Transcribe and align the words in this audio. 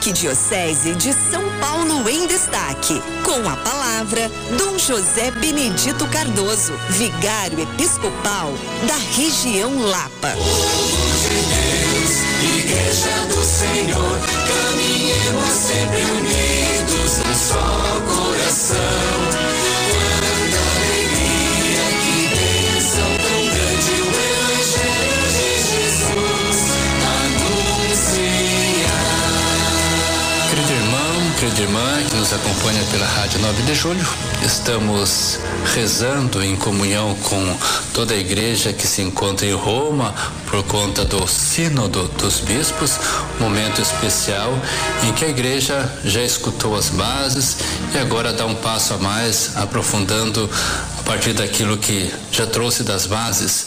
Arquidiocese 0.00 0.94
de 0.94 1.12
São 1.12 1.42
Paulo 1.60 2.08
em 2.08 2.26
destaque. 2.26 3.02
Com 3.22 3.46
a 3.46 3.54
palavra, 3.56 4.30
Dom 4.56 4.78
José 4.78 5.30
Benedito 5.30 6.06
Cardoso, 6.06 6.72
vigário 6.88 7.60
episcopal 7.60 8.50
da 8.88 8.96
região 9.14 9.78
Lapa. 9.78 10.32
Igreja 12.42 13.26
do 13.28 13.44
Senhor, 13.44 14.18
caminhemos 14.48 15.50
sempre 15.50 16.02
unidos 16.12 17.18
num 17.18 17.34
só 17.34 17.59
querida 31.40 31.62
irmã 31.62 32.02
que 32.06 32.16
nos 32.16 32.34
acompanha 32.34 32.84
pela 32.90 33.06
Rádio 33.06 33.40
9 33.40 33.62
de 33.62 33.74
Julho. 33.74 34.06
Estamos 34.44 35.38
rezando 35.74 36.44
em 36.44 36.54
comunhão 36.54 37.14
com 37.14 37.56
toda 37.94 38.12
a 38.12 38.16
igreja 38.18 38.74
que 38.74 38.86
se 38.86 39.00
encontra 39.00 39.46
em 39.46 39.54
Roma 39.54 40.14
por 40.50 40.62
conta 40.64 41.02
do 41.02 41.26
Sínodo 41.26 42.08
dos 42.18 42.40
Bispos, 42.40 42.98
momento 43.38 43.80
especial 43.80 44.52
em 45.02 45.14
que 45.14 45.24
a 45.24 45.28
igreja 45.28 45.90
já 46.04 46.22
escutou 46.22 46.76
as 46.76 46.90
bases 46.90 47.56
e 47.94 47.98
agora 47.98 48.34
dá 48.34 48.44
um 48.44 48.56
passo 48.56 48.92
a 48.92 48.98
mais, 48.98 49.56
aprofundando 49.56 50.46
partir 51.10 51.32
daquilo 51.32 51.76
que 51.76 52.08
já 52.30 52.46
trouxe 52.46 52.84
das 52.84 53.04
bases. 53.04 53.66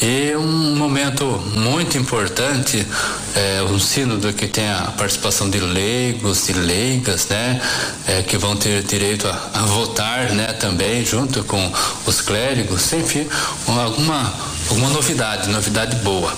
E 0.00 0.36
um 0.36 0.76
momento 0.76 1.24
muito 1.56 1.98
importante, 1.98 2.86
é, 3.34 3.64
um 3.64 3.80
sínodo 3.80 4.32
que 4.32 4.46
tem 4.46 4.70
a 4.70 4.92
participação 4.96 5.50
de 5.50 5.58
leigos 5.58 6.48
e 6.48 6.52
leigas, 6.52 7.26
né, 7.26 7.60
é, 8.06 8.22
que 8.22 8.38
vão 8.38 8.54
ter 8.54 8.84
direito 8.84 9.26
a, 9.26 9.50
a, 9.54 9.62
votar, 9.62 10.30
né, 10.30 10.52
também 10.52 11.04
junto 11.04 11.42
com 11.42 11.72
os 12.06 12.20
clérigos, 12.20 12.92
enfim, 12.92 13.26
alguma 13.66 14.32
alguma 14.68 14.90
novidade, 14.90 15.48
novidade 15.48 15.96
boa. 15.96 16.32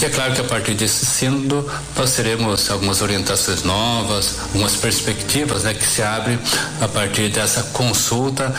E 0.00 0.04
é 0.04 0.08
claro 0.08 0.34
que 0.34 0.40
a 0.40 0.44
partir 0.44 0.74
desse 0.74 1.06
sínodo 1.06 1.68
nós 1.96 2.12
teremos 2.12 2.70
algumas 2.70 3.00
orientações 3.00 3.62
novas, 3.62 4.38
algumas 4.42 4.76
perspectivas, 4.76 5.62
né, 5.62 5.74
que 5.74 5.86
se 5.86 6.02
abrem 6.02 6.38
a 6.80 6.88
partir 6.88 7.30
dessa 7.30 7.62
consulta 7.72 8.54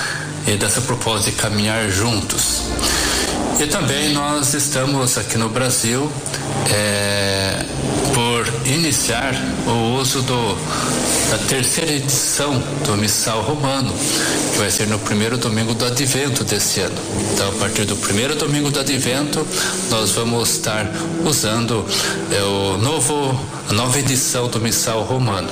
e 0.47 0.55
dessa 0.57 0.81
proposta 0.81 1.29
de 1.29 1.37
caminhar 1.37 1.89
juntos. 1.89 2.63
E 3.59 3.67
também 3.67 4.13
nós 4.13 4.53
estamos 4.53 5.17
aqui 5.17 5.37
no 5.37 5.49
Brasil 5.49 6.11
é, 6.71 7.65
por 8.13 8.47
iniciar 8.65 9.33
o 9.65 9.99
uso 9.99 10.21
do, 10.21 10.57
da 11.29 11.37
terceira 11.37 11.91
edição 11.91 12.61
do 12.85 12.95
Missal 12.95 13.41
Romano, 13.41 13.93
que 14.51 14.57
vai 14.57 14.71
ser 14.71 14.87
no 14.87 14.97
primeiro 14.99 15.37
domingo 15.37 15.73
do 15.73 15.85
Advento 15.85 16.43
desse 16.43 16.79
ano. 16.79 16.95
Então, 17.33 17.49
a 17.49 17.51
partir 17.53 17.85
do 17.85 17.95
primeiro 17.97 18.35
domingo 18.35 18.71
do 18.71 18.79
Advento, 18.79 19.45
nós 19.89 20.11
vamos 20.11 20.49
estar 20.49 20.89
usando 21.25 21.85
é, 22.31 22.41
o 22.43 22.77
novo, 22.77 23.37
a 23.69 23.73
nova 23.73 23.99
edição 23.99 24.47
do 24.47 24.59
Missal 24.59 25.03
Romano. 25.03 25.49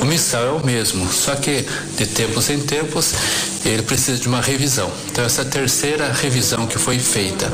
O 0.00 0.04
Missal 0.04 0.44
é 0.44 0.50
o 0.50 0.66
mesmo, 0.66 1.06
só 1.12 1.36
que 1.36 1.64
de 1.96 2.06
tempos 2.06 2.50
em 2.50 2.58
tempos 2.58 3.14
ele 3.64 3.82
precisa 3.82 4.18
de 4.18 4.28
uma 4.28 4.40
revisão. 4.40 4.90
Então, 5.10 5.24
essa 5.24 5.44
terceira 5.44 6.12
revisão 6.12 6.66
que 6.66 6.78
foi 6.78 6.98
feita. 6.98 7.50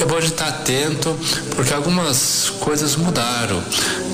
É 0.00 0.04
bom 0.04 0.18
estar 0.18 0.48
atento, 0.48 1.18
porque 1.56 1.72
algumas 1.72 2.50
coisas 2.60 2.96
mudaram 2.96 3.62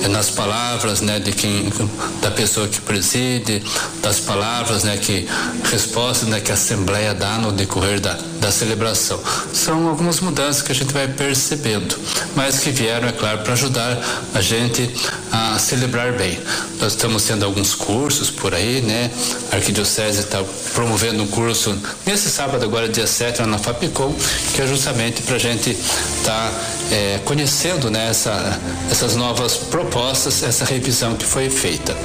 é, 0.03 0.09
nas 0.09 0.31
palavras 0.31 1.01
né, 1.01 1.19
de 1.19 1.33
quem, 1.33 1.73
da 2.21 2.31
pessoa 2.31 2.69
que 2.69 2.81
preside, 2.81 3.63
das 4.03 4.21
palavras 4.21 4.85
né, 4.85 4.97
que 4.97 5.29
respostas 5.71 6.29
né, 6.29 6.41
que 6.41 6.51
a 6.51 6.55
Assembleia 6.55 7.15
dá 7.15 7.39
no 7.39 7.53
decorrer 7.53 8.01
da, 8.01 8.19
da 8.47 8.53
celebração. 8.53 9.19
São 9.53 9.89
algumas 9.89 10.21
mudanças 10.21 10.63
que 10.63 10.71
a 10.71 10.75
gente 10.75 10.93
vai 10.93 11.09
percebendo, 11.09 11.99
mas 12.37 12.61
que 12.61 12.71
vieram, 12.71 13.09
é 13.09 13.13
claro, 13.13 13.39
para 13.39 13.55
ajudar 13.55 13.99
a 14.33 14.41
gente 14.41 14.89
a 15.33 15.59
celebrar 15.59 16.13
bem. 16.13 16.39
Nós 16.81 16.93
estamos 16.93 17.25
tendo 17.25 17.45
alguns 17.45 17.75
cursos 17.75 18.31
por 18.31 18.55
aí, 18.55 18.81
né? 18.83 19.11
A 19.51 19.57
Arquidiocese 19.57 20.21
está 20.21 20.45
promovendo 20.75 21.25
um 21.25 21.27
curso 21.27 21.77
nesse 22.07 22.31
sábado, 22.31 22.65
agora 22.65 22.89
dia 22.89 23.07
7, 23.07 23.41
lá 23.41 23.49
na 23.49 23.59
Fapicom, 23.59 24.15
que 24.55 24.63
é 24.63 24.67
justamente 24.67 25.23
para 25.23 25.35
a 25.35 25.41
gente 25.41 25.71
estar 25.71 26.23
tá, 26.25 26.53
é, 26.93 27.19
conhecendo 27.25 27.91
né, 27.91 28.11
essa, 28.11 28.61
essas 28.93 29.17
novas 29.17 29.57
propostas, 29.57 30.45
essa 30.45 30.65
revisão 30.65 31.17
que 31.17 31.25
foi 31.25 31.51
feita. 31.51 31.97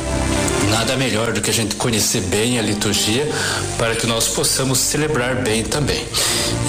Nada 0.70 0.96
melhor 0.96 1.34
do 1.34 1.42
que 1.42 1.50
a 1.50 1.54
gente 1.54 1.76
conhecer 1.76 2.22
bem 2.22 2.60
a 2.60 2.62
liturgia 2.62 3.28
para 3.78 3.96
que 3.96 4.06
nós 4.08 4.28
possamos 4.28 4.80
celebrar 4.80 5.36
bem 5.36 5.64
também. 5.64 6.06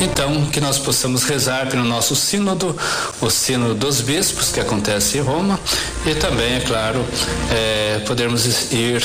Então, 0.01 0.47
que 0.47 0.61
nós 0.61 0.79
possamos 0.79 1.25
rezar 1.25 1.69
pelo 1.69 1.85
nosso 1.85 2.17
sínodo, 2.17 2.77
o 3.21 3.31
sínodo 3.31 3.75
dos 3.75 4.01
bispos 4.01 4.51
que 4.51 4.59
acontece 4.59 5.19
em 5.19 5.21
Roma, 5.21 5.59
e 6.07 6.15
também, 6.15 6.55
é 6.55 6.61
claro, 6.61 7.05
é, 7.51 8.01
podermos 8.07 8.73
ir 8.73 9.03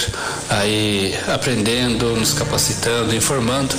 aí 0.50 1.16
aprendendo, 1.28 2.16
nos 2.16 2.34
capacitando, 2.34 3.16
informando 3.16 3.76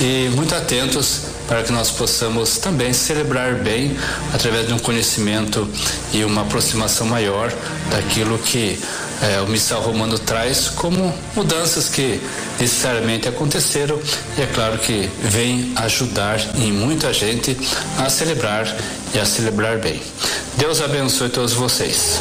e 0.00 0.30
muito 0.34 0.54
atentos 0.54 1.22
para 1.46 1.62
que 1.62 1.72
nós 1.72 1.90
possamos 1.90 2.58
também 2.58 2.92
celebrar 2.92 3.54
bem 3.54 3.96
através 4.34 4.66
de 4.66 4.74
um 4.74 4.78
conhecimento 4.78 5.66
e 6.12 6.22
uma 6.22 6.42
aproximação 6.42 7.06
maior 7.06 7.50
daquilo 7.90 8.38
que 8.38 8.78
é, 9.22 9.40
o 9.40 9.46
missal 9.48 9.80
romano 9.80 10.18
traz 10.18 10.47
como 10.76 11.14
mudanças 11.36 11.88
que 11.88 12.20
necessariamente 12.58 13.28
aconteceram 13.28 14.00
e 14.36 14.42
é 14.42 14.46
claro 14.46 14.78
que 14.78 15.08
vem 15.20 15.72
ajudar 15.76 16.40
em 16.56 16.72
muita 16.72 17.12
gente 17.12 17.56
a 17.98 18.08
celebrar 18.08 18.66
e 19.14 19.18
a 19.18 19.26
celebrar 19.26 19.78
bem. 19.78 20.00
Deus 20.56 20.80
abençoe 20.80 21.28
todos 21.28 21.52
vocês. 21.52 22.18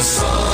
the 0.00 0.04
sun. 0.04 0.49